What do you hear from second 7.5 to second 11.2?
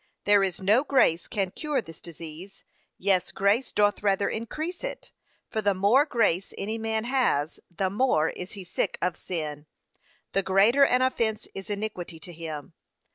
the more is he sick of sin; the greater an